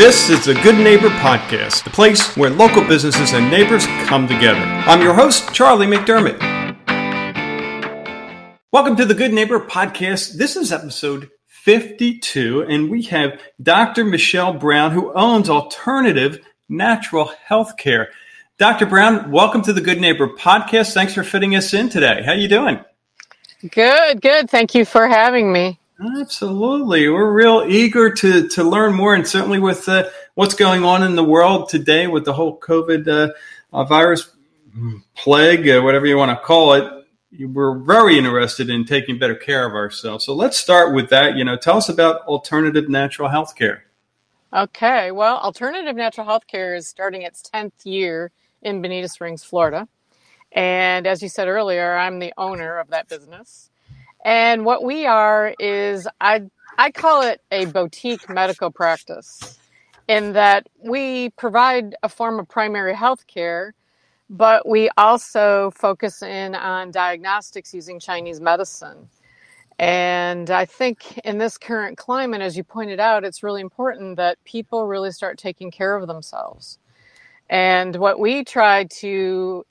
[0.00, 4.58] This is the Good Neighbor Podcast, the place where local businesses and neighbors come together.
[4.58, 6.40] I'm your host, Charlie McDermott.
[8.72, 10.38] Welcome to the Good Neighbor Podcast.
[10.38, 14.06] This is episode 52, and we have Dr.
[14.06, 16.40] Michelle Brown, who owns Alternative
[16.70, 18.06] Natural Healthcare.
[18.56, 18.86] Dr.
[18.86, 20.94] Brown, welcome to the Good Neighbor Podcast.
[20.94, 22.22] Thanks for fitting us in today.
[22.24, 22.82] How are you doing?
[23.70, 24.48] Good, good.
[24.48, 25.79] Thank you for having me.
[26.00, 27.08] Absolutely.
[27.08, 31.14] We're real eager to, to learn more, and certainly with uh, what's going on in
[31.14, 33.32] the world today with the whole COVID uh,
[33.72, 34.30] uh, virus
[35.14, 37.06] plague, uh, whatever you want to call it.
[37.38, 40.24] We're very interested in taking better care of ourselves.
[40.24, 41.36] So let's start with that.
[41.36, 43.84] You know, tell us about alternative natural health care.
[44.52, 45.12] Okay.
[45.12, 49.86] Well, alternative natural health care is starting its 10th year in Bonita Springs, Florida.
[50.52, 53.70] And as you said earlier, I'm the owner of that business.
[54.24, 56.42] And what we are is I
[56.78, 59.58] I call it a boutique medical practice
[60.08, 63.74] in that we provide a form of primary health care,
[64.28, 69.08] but we also focus in on diagnostics using Chinese medicine.
[69.78, 74.42] And I think in this current climate, as you pointed out, it's really important that
[74.44, 76.78] people really start taking care of themselves.
[77.48, 79.64] And what we try to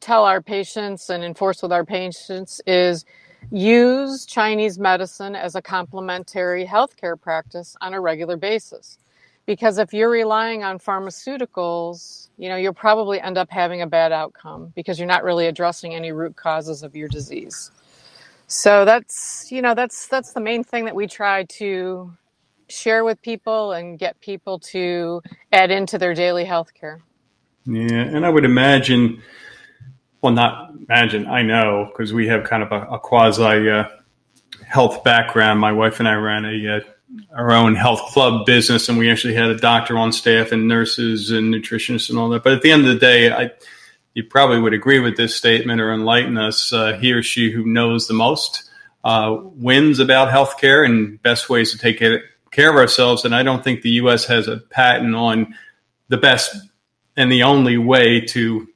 [0.00, 3.04] tell our patients and enforce with our patients is
[3.50, 8.98] use Chinese medicine as a complementary healthcare practice on a regular basis.
[9.46, 14.12] Because if you're relying on pharmaceuticals, you know, you'll probably end up having a bad
[14.12, 17.70] outcome because you're not really addressing any root causes of your disease.
[18.46, 22.12] So that's, you know, that's that's the main thing that we try to
[22.68, 27.00] share with people and get people to add into their daily healthcare.
[27.64, 29.22] Yeah, and I would imagine
[30.20, 33.88] well, not imagine, I know, because we have kind of a, a quasi uh,
[34.66, 35.60] health background.
[35.60, 36.80] My wife and I ran a uh,
[37.34, 41.30] our own health club business, and we actually had a doctor on staff and nurses
[41.30, 42.42] and nutritionists and all that.
[42.42, 43.50] But at the end of the day, I
[44.14, 46.72] you probably would agree with this statement or enlighten us.
[46.72, 48.68] Uh, he or she who knows the most
[49.04, 53.24] uh, wins about healthcare and best ways to take care of ourselves.
[53.24, 54.24] And I don't think the U.S.
[54.26, 55.54] has a patent on
[56.08, 56.56] the best
[57.16, 58.68] and the only way to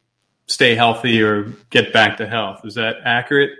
[0.53, 2.65] stay healthy or get back to health.
[2.65, 3.51] Is that accurate?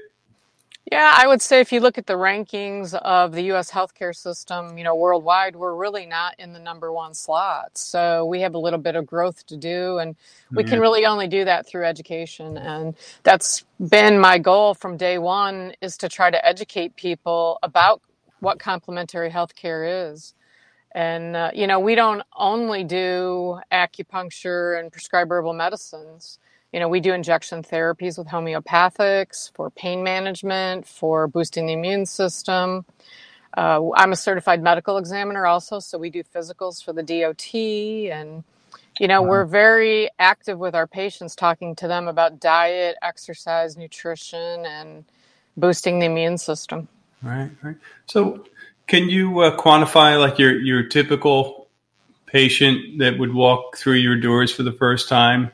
[0.91, 4.77] Yeah, I would say if you look at the rankings of the US healthcare system,
[4.77, 7.79] you know, worldwide, we're really not in the number one slot.
[7.79, 10.17] So we have a little bit of growth to do, and
[10.51, 12.59] we can really only do that through education.
[12.59, 18.03] And that's been my goal from day one is to try to educate people about
[18.41, 20.35] what complementary healthcare is.
[20.95, 26.39] And, uh, you know, we don't only do acupuncture and prescribe herbal medicines.
[26.73, 32.07] You know, we do injection therapies with homeopathics for pain management, for boosting the immune
[32.07, 32.87] system.
[33.55, 37.55] Uh, I'm a certified medical examiner also, so we do physicals for the DOT.
[38.11, 38.43] And,
[38.99, 39.29] you know, wow.
[39.29, 45.05] we're very active with our patients, talking to them about diet, exercise, nutrition, and
[45.59, 46.89] boosting the immune system.
[47.23, 47.77] Right, right.
[48.07, 48.47] So,
[48.87, 51.69] can you uh, quantify like your, your typical
[52.27, 55.51] patient that would walk through your doors for the first time?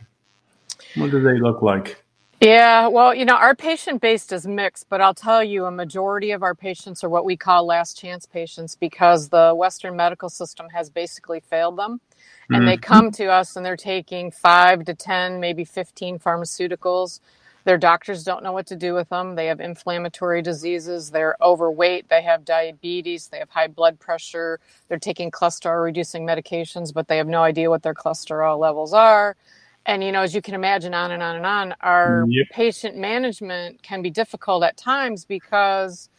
[0.97, 2.03] What do they look like?
[2.41, 6.31] Yeah, well, you know, our patient base is mixed, but I'll tell you a majority
[6.31, 10.69] of our patients are what we call last chance patients because the Western medical system
[10.73, 12.01] has basically failed them.
[12.49, 12.67] And mm-hmm.
[12.67, 17.19] they come to us and they're taking five to 10, maybe 15 pharmaceuticals.
[17.65, 19.35] Their doctors don't know what to do with them.
[19.35, 21.11] They have inflammatory diseases.
[21.11, 22.09] They're overweight.
[22.09, 23.27] They have diabetes.
[23.27, 24.61] They have high blood pressure.
[24.87, 29.37] They're taking cholesterol reducing medications, but they have no idea what their cholesterol levels are
[29.89, 32.47] and you know as you can imagine on and on and on our yep.
[32.51, 36.11] patient management can be difficult at times because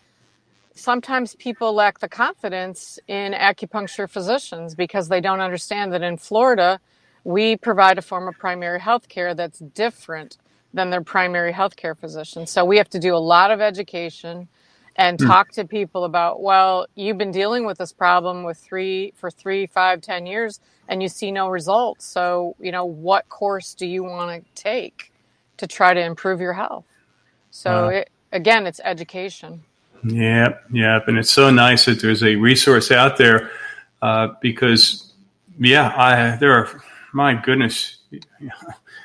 [0.74, 6.79] sometimes people lack the confidence in acupuncture physicians because they don't understand that in Florida
[7.24, 10.38] we provide a form of primary health care that's different
[10.74, 14.47] than their primary health care physician so we have to do a lot of education
[14.95, 15.27] and hmm.
[15.27, 19.66] talk to people about well you've been dealing with this problem with three for three
[19.66, 20.59] five ten years
[20.90, 22.05] and you see no results.
[22.05, 25.11] So you know what course do you want to take
[25.58, 26.85] to try to improve your health?
[27.52, 29.64] So uh, it, again it's education.
[30.03, 33.52] Yep yep and it's so nice that there's a resource out there
[34.02, 35.14] uh, because
[35.59, 36.81] yeah i there are
[37.11, 38.17] my goodness i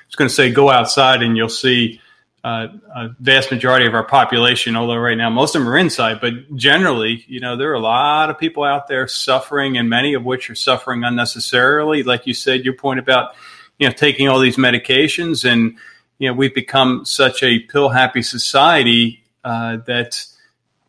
[0.07, 2.01] was going to say go outside and you'll see
[2.45, 6.21] uh, a vast majority of our population, although right now most of them are inside,
[6.21, 10.13] but generally, you know, there are a lot of people out there suffering, and many
[10.13, 12.03] of which are suffering unnecessarily.
[12.03, 13.35] Like you said, your point about,
[13.79, 15.79] you know, taking all these medications, and
[16.19, 20.23] you know, we've become such a pill happy society uh, that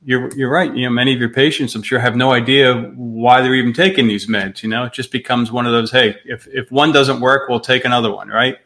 [0.03, 0.75] you're you're right.
[0.75, 4.07] You know, many of your patients, I'm sure, have no idea why they're even taking
[4.07, 4.61] these meds.
[4.61, 5.89] You know, it just becomes one of those.
[5.89, 8.57] Hey, if if one doesn't work, we'll take another one, right?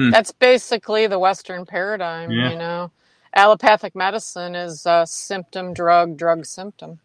[0.00, 0.08] Hmm.
[0.08, 2.30] That's basically the Western paradigm.
[2.30, 2.52] Yeah.
[2.52, 2.90] You know,
[3.34, 7.00] allopathic medicine is a symptom, drug, drug, symptom,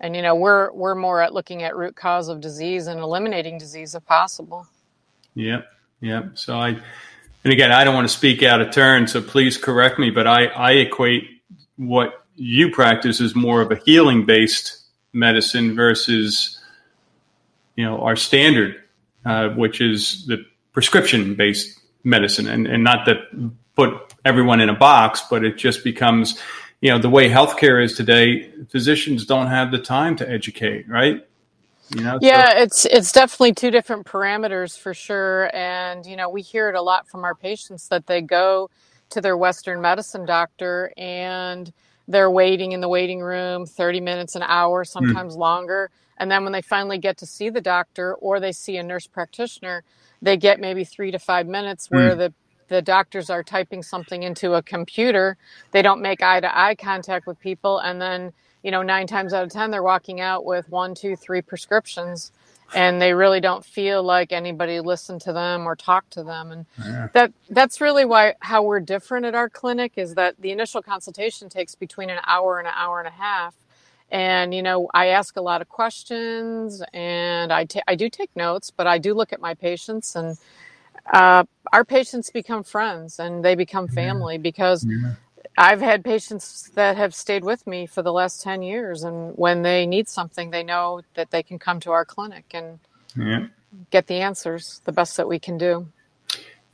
[0.00, 3.58] and you know we're we're more at looking at root cause of disease and eliminating
[3.58, 4.66] disease if possible.
[5.34, 5.70] Yep,
[6.00, 6.30] yep.
[6.32, 6.68] So I,
[7.44, 10.26] and again, I don't want to speak out of turn, so please correct me, but
[10.26, 11.28] I I equate
[11.76, 14.82] what you practice as more of a healing based
[15.12, 16.58] medicine versus
[17.76, 18.82] you know our standard,
[19.26, 20.42] uh, which is the
[20.72, 23.18] prescription based medicine, and and not that
[23.76, 26.38] put everyone in a box, but it just becomes
[26.80, 28.50] you know the way healthcare is today.
[28.68, 31.26] Physicians don't have the time to educate, right?
[31.94, 32.58] You know, yeah, so.
[32.58, 36.82] it's it's definitely two different parameters for sure, and you know we hear it a
[36.82, 38.70] lot from our patients that they go
[39.10, 41.72] to their Western medicine doctor and
[42.10, 44.88] they're waiting in the waiting room 30 minutes, an hour, hmm.
[44.88, 45.38] sometimes mm.
[45.38, 45.90] longer.
[46.18, 49.06] And then when they finally get to see the doctor or they see a nurse
[49.06, 49.84] practitioner,
[50.20, 51.96] they get maybe three to five minutes hmm.
[51.96, 52.18] where mm.
[52.18, 52.34] the
[52.68, 55.36] the doctors are typing something into a computer.
[55.72, 57.80] They don't make eye to eye contact with people.
[57.80, 58.32] And then,
[58.62, 62.30] you know, nine times out of 10, they're walking out with one, two, three prescriptions
[62.74, 66.66] and they really don't feel like anybody listened to them or talked to them and
[66.84, 67.08] yeah.
[67.12, 71.48] that that's really why how we're different at our clinic is that the initial consultation
[71.48, 73.54] takes between an hour and an hour and a half
[74.10, 78.34] and you know i ask a lot of questions and I, ta- I do take
[78.36, 80.36] notes but i do look at my patients and
[81.12, 85.14] uh, our patients become friends and they become family because yeah.
[85.56, 89.62] I've had patients that have stayed with me for the last 10 years, and when
[89.62, 92.78] they need something, they know that they can come to our clinic and
[93.16, 93.46] yeah.
[93.90, 95.86] get the answers the best that we can do.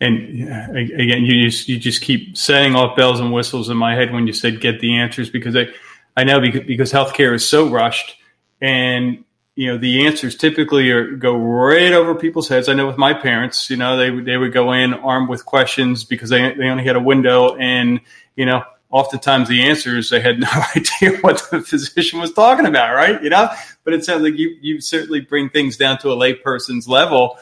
[0.01, 0.43] And
[0.77, 4.27] again, you just you just keep setting off bells and whistles in my head when
[4.27, 5.69] you said get the answers because I
[6.15, 8.17] I know because, because healthcare is so rushed
[8.61, 9.25] and
[9.57, 12.69] you know the answers typically are go right over people's heads.
[12.69, 16.05] I know with my parents, you know they they would go in armed with questions
[16.05, 18.01] because they they only had a window and
[18.37, 22.95] you know oftentimes the answers they had no idea what the physician was talking about,
[22.95, 23.21] right?
[23.23, 23.49] You know,
[23.83, 27.39] but it sounds like you you certainly bring things down to a layperson's level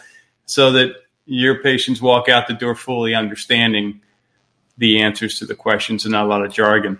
[0.46, 0.94] so that
[1.26, 4.00] your patients walk out the door fully understanding
[4.78, 6.98] the answers to the questions and not a lot of jargon.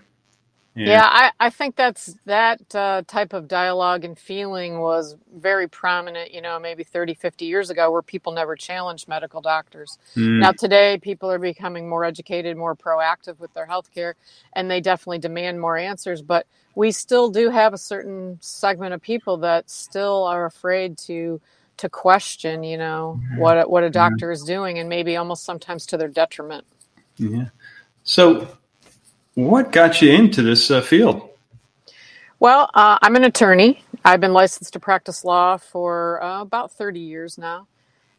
[0.77, 5.69] Yeah, yeah I, I think that's that uh, type of dialogue and feeling was very
[5.69, 9.99] prominent, you know, maybe 30, 50 years ago where people never challenged medical doctors.
[10.17, 10.41] Mm.
[10.41, 14.15] Now, today, people are becoming more educated, more proactive with their healthcare,
[14.55, 16.23] and they definitely demand more answers.
[16.23, 21.41] But we still do have a certain segment of people that still are afraid to
[21.77, 25.97] to question, you know, what what a doctor is doing, and maybe almost sometimes to
[25.97, 26.65] their detriment.
[27.17, 27.47] Yeah.
[28.03, 28.49] So
[29.35, 31.29] what got you into this uh, field?
[32.41, 33.83] Well, uh, I'm an attorney.
[34.05, 37.67] I've been licensed to practice law for uh, about 30 years now.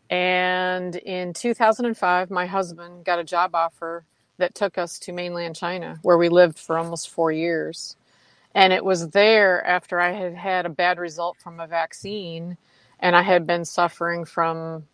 [0.09, 4.05] And in 2005, my husband got a job offer
[4.37, 7.95] that took us to mainland China, where we lived for almost four years.
[8.53, 12.57] And it was there after I had had a bad result from a vaccine
[12.99, 14.85] and I had been suffering from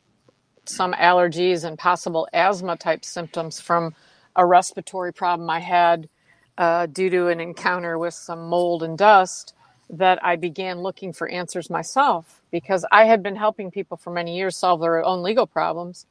[0.66, 3.94] some allergies and possible asthma type symptoms from
[4.36, 6.10] a respiratory problem I had
[6.58, 9.54] uh, due to an encounter with some mold and dust
[9.90, 14.38] that I began looking for answers myself because I had been helping people for many
[14.38, 16.06] years solve their own legal problems.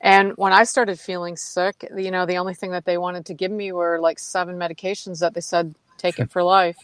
[0.00, 3.34] And when I started feeling sick, you know, the only thing that they wanted to
[3.34, 6.78] give me were like seven medications that they said, take it for life.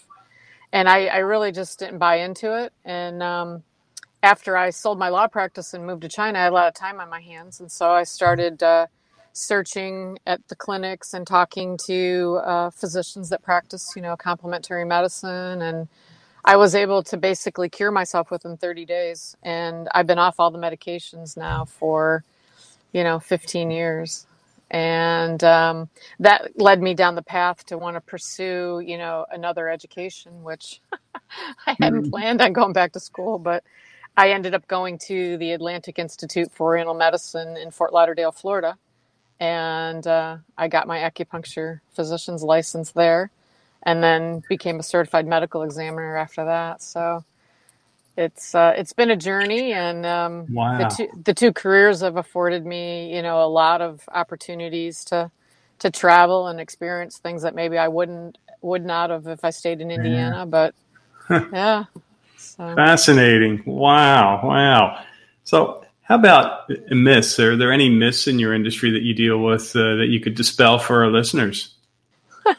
[0.72, 2.72] And I, I really just didn't buy into it.
[2.84, 3.62] And um,
[4.22, 6.74] after I sold my law practice and moved to China, I had a lot of
[6.74, 7.60] time on my hands.
[7.60, 8.86] And so I started uh,
[9.36, 15.60] searching at the clinics and talking to uh, physicians that practice, you know, complementary medicine.
[15.60, 15.88] And
[16.42, 19.36] I was able to basically cure myself within 30 days.
[19.42, 22.24] And I've been off all the medications now for,
[22.92, 24.26] you know, 15 years.
[24.70, 29.68] And um, that led me down the path to want to pursue, you know, another
[29.68, 30.80] education, which
[31.66, 32.10] I hadn't mm-hmm.
[32.10, 33.62] planned on going back to school, but
[34.16, 38.78] I ended up going to the Atlantic Institute for Oriental Medicine in Fort Lauderdale, Florida
[39.40, 43.30] and uh, I got my acupuncture physician's license there,
[43.82, 46.82] and then became a certified medical examiner after that.
[46.82, 47.24] So
[48.16, 50.78] it's uh, it's been a journey, and um, wow.
[50.78, 55.30] the two the two careers have afforded me, you know, a lot of opportunities to
[55.80, 59.80] to travel and experience things that maybe I wouldn't would not have if I stayed
[59.80, 60.38] in Indiana.
[60.38, 60.44] Yeah.
[60.46, 60.74] But
[61.52, 61.84] yeah,
[62.36, 62.74] so.
[62.74, 63.62] fascinating.
[63.66, 65.04] Wow, wow.
[65.44, 67.40] So how about myths?
[67.40, 70.36] Are there any myths in your industry that you deal with uh, that you could
[70.36, 71.74] dispel for our listeners?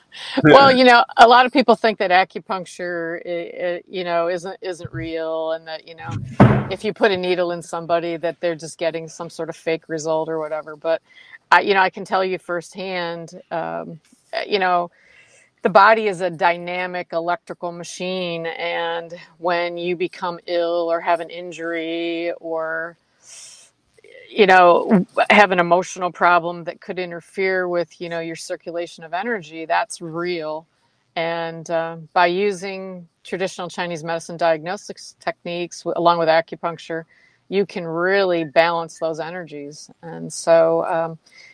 [0.50, 4.58] well, you know, a lot of people think that acupuncture, i- i- you know, isn't
[4.62, 6.18] isn't real, and that you know,
[6.70, 9.90] if you put a needle in somebody, that they're just getting some sort of fake
[9.90, 10.76] result or whatever.
[10.76, 11.02] But
[11.52, 14.02] I, you know, I can tell you firsthand, um,
[14.34, 14.92] uh, you know,
[15.64, 21.30] the body is a dynamic electrical machine, and when you become ill or have an
[21.30, 22.98] injury or
[24.30, 29.14] you know have an emotional problem that could interfere with you know your circulation of
[29.14, 30.68] energy that's real.
[31.16, 37.04] And uh, by using traditional chinese medicine diagnostics techniques w- along with acupuncture
[37.50, 39.90] you can really balance those energies.
[40.04, 41.12] And so um,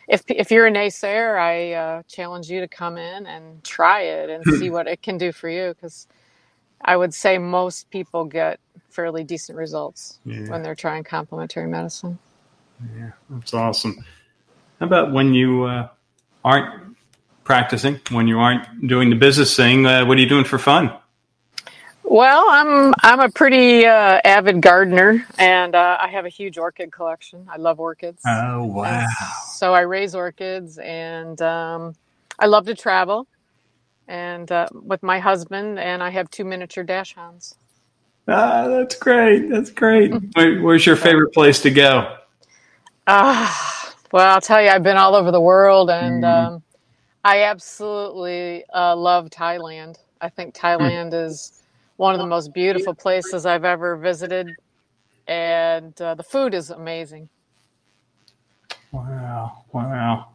[0.08, 4.30] if, if you're a naysayer i uh, challenge you to come in and try it
[4.30, 6.06] and see what it can do for you because
[6.84, 12.18] i would say most people get fairly decent results Yeah, when they're trying complementary medicine
[12.96, 14.04] yeah, that's awesome.
[14.80, 15.88] How about when you uh,
[16.44, 16.96] aren't
[17.44, 19.86] practicing, when you aren't doing the business thing?
[19.86, 20.92] Uh, what are you doing for fun?
[22.02, 26.92] Well, I'm I'm a pretty uh, avid gardener, and uh, I have a huge orchid
[26.92, 27.46] collection.
[27.50, 29.06] I love orchids, Oh wow!
[29.54, 31.94] so I raise orchids, and um,
[32.38, 33.26] I love to travel,
[34.06, 37.54] and uh, with my husband, and I have two miniature dachshunds.
[38.28, 39.48] Ah, that's great.
[39.48, 40.12] That's great.
[40.34, 42.16] Where, where's your favorite place to go?
[43.06, 46.62] Ah, well, I'll tell you, I've been all over the world, and Mm, um,
[47.24, 49.96] I absolutely uh, love Thailand.
[50.20, 50.92] I think mm.
[50.92, 51.62] Thailand is
[51.96, 54.56] one of the most beautiful places I've ever visited,
[55.28, 57.28] and uh, the food is amazing.
[58.92, 59.64] Wow!
[59.72, 60.28] Wow!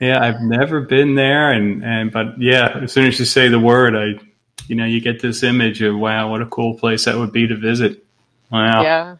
[0.00, 3.60] Yeah, I've never been there, and and but yeah, as soon as you say the
[3.60, 4.20] word, I,
[4.68, 7.46] you know, you get this image of wow, what a cool place that would be
[7.48, 8.04] to visit.
[8.52, 8.82] Wow.
[8.82, 9.16] Yeah.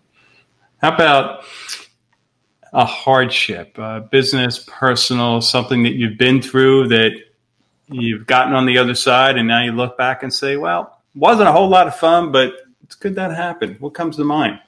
[0.80, 1.45] How about
[2.72, 7.12] a hardship, uh, business, personal, something that you've been through that
[7.88, 11.48] you've gotten on the other side, and now you look back and say, well, wasn't
[11.48, 12.52] a whole lot of fun, but
[12.84, 13.80] it's good that happened.
[13.80, 14.60] What comes to mind?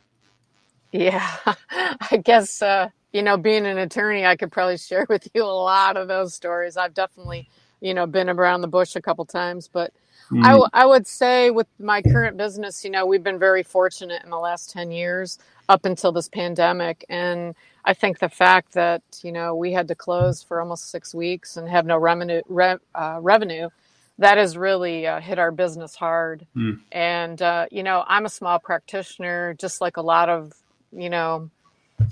[0.93, 1.29] Yeah,
[1.71, 5.47] I guess uh, you know, being an attorney, I could probably share with you a
[5.47, 6.77] lot of those stories.
[6.77, 7.49] I've definitely,
[7.81, 9.93] you know, been around the bush a couple times, but
[10.41, 13.63] I, Mm, w- I would say with my current business, you know, we've been very
[13.63, 15.39] fortunate in the last 10 years
[15.71, 17.07] up until this pandemic.
[17.09, 17.55] And
[17.87, 21.57] I think the fact that, you know, we had to close for almost six weeks
[21.57, 23.71] and have no revenue, re, uh, revenue,
[24.19, 26.47] that has really uh, hit our business hard.
[26.57, 30.55] mm, And, uh, you know, I'm a small practitioner, just like a lot of,
[30.93, 31.51] you know,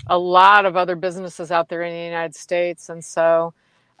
[0.07, 2.89] a lot of other businesses out there in the United States.
[2.89, 3.53] And so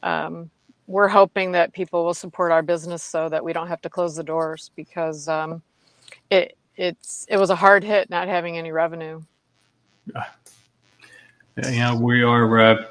[0.03, 0.51] um,
[0.87, 4.15] we're hoping that people will support our business so that we don't have to close
[4.15, 5.61] the doors because um,
[6.31, 9.21] it it's it was a hard hit not having any revenue.
[11.65, 12.85] You know, we are, uh,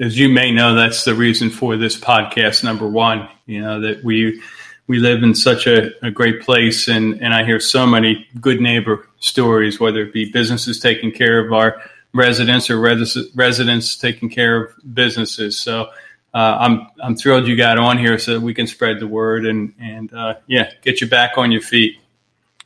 [0.00, 2.64] as you may know, that's the reason for this podcast.
[2.64, 4.42] Number one, you know that we
[4.86, 8.60] we live in such a, a great place, and and I hear so many good
[8.60, 14.30] neighbor stories, whether it be businesses taking care of our residents or res- residents taking
[14.30, 15.58] care of businesses.
[15.58, 15.90] So.
[16.34, 19.46] Uh, I'm I'm thrilled you got on here so that we can spread the word
[19.46, 21.98] and and uh, yeah get you back on your feet.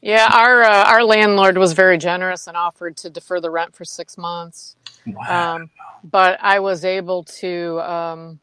[0.02, 3.84] Yeah, our uh, our landlord was very generous and offered to defer the rent for
[3.84, 4.76] six months.
[5.06, 5.56] Wow.
[5.56, 5.70] Um,
[6.04, 8.40] but I was able to um,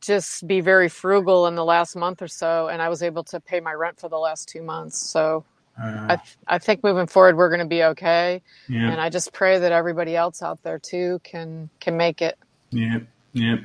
[0.00, 3.40] just be very frugal in the last month or so, and I was able to
[3.40, 4.98] pay my rent for the last two months.
[4.98, 5.44] So
[5.78, 8.42] I, Uh, th- I think moving forward, we're going to be okay.
[8.68, 8.90] yeah.
[8.90, 12.38] And I just pray that everybody else out there too can can make it.
[12.70, 13.00] Yeah,
[13.32, 13.56] yeah.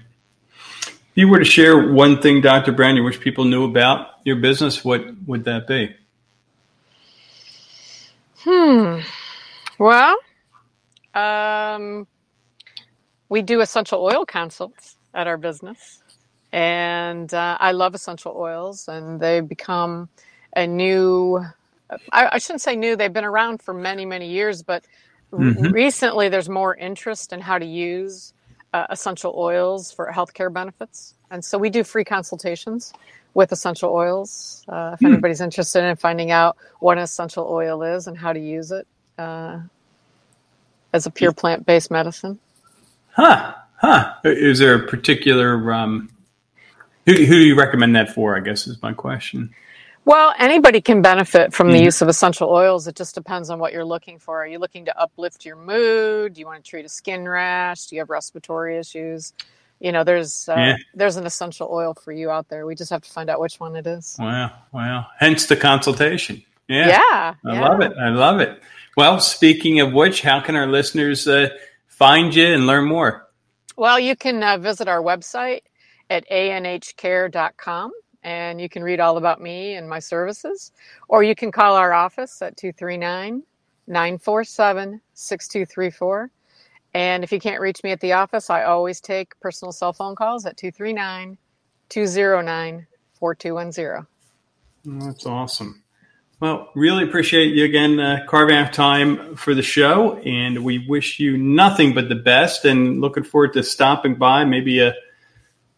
[1.01, 2.71] If you were to share one thing, Dr.
[2.71, 5.95] Brown, you wish people knew about your business, what would that be?
[8.43, 8.99] Hmm.
[9.79, 10.17] Well,
[11.15, 12.07] um,
[13.29, 16.03] we do essential oil consults at our business,
[16.53, 20.09] and uh, I love essential oils, and they become
[20.55, 21.39] a new.
[22.13, 24.85] I, I shouldn't say new; they've been around for many, many years, but
[25.33, 28.33] r- hmm recently there's more interest in how to use
[28.73, 32.93] uh, essential oils for healthcare benefits, and so we do free consultations
[33.33, 34.63] with essential oils.
[34.69, 35.05] Uh, if Hmm.
[35.05, 38.87] anybody's interested in finding out what an essential oil is and how to use it
[39.17, 39.59] uh,
[40.93, 42.39] as a pure plant-based medicine.
[43.07, 44.13] Huh, huh.
[44.23, 46.09] Is there a particular, um,
[47.05, 48.37] who, who do you recommend that for?
[48.37, 49.55] I guess is my question.
[50.05, 52.87] Well, anybody can benefit from the hmm use of essential oils.
[52.87, 54.43] It just depends on what you're looking for.
[54.43, 56.33] Are you looking to uplift your mood?
[56.33, 57.85] Do you want to treat a skin rash?
[57.87, 59.33] Do you have respiratory issues?
[59.83, 60.77] You know, there's uh, Yeah.
[60.95, 62.65] there's an essential oil for you out there.
[62.65, 64.15] We just have to find out which one it is.
[64.17, 65.05] Wow, wow.
[65.19, 66.41] Hence the consultation.
[66.69, 67.91] Yeah, Yeah, I love it.
[67.99, 68.63] I love it.
[68.95, 71.49] Well, speaking of which, how can our listeners uh,
[71.87, 73.27] find you and learn more?
[73.75, 75.63] Well, you can uh, visit our website
[76.09, 77.91] at anhcare.com
[78.23, 80.71] and you can read all about me and my services.
[81.09, 83.43] Or you can call our office at 239
[83.87, 86.29] 947 6234.
[86.93, 90.15] And if you can't reach me at the office, I always take personal cell phone
[90.15, 91.37] calls at 239
[91.89, 92.87] 209
[93.19, 94.07] 4210.
[94.85, 95.83] That's awesome.
[96.39, 101.19] Well, really appreciate you again uh, carving out time for the show, and we wish
[101.19, 102.65] you nothing but the best.
[102.65, 104.93] And looking forward to stopping by, maybe a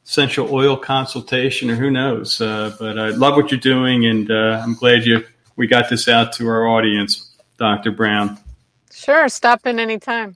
[0.05, 2.41] essential oil consultation, or who knows.
[2.41, 5.23] Uh, but I love what you're doing, and uh, I'm glad you
[5.55, 7.91] we got this out to our audience, Dr.
[7.91, 8.37] Brown.
[8.91, 10.35] Sure, stop in anytime.